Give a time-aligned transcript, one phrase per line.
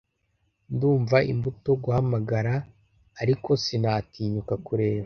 [0.73, 2.53] Ndumva imbutoguhamagara
[3.21, 4.99] ariko sinatinyuka kureba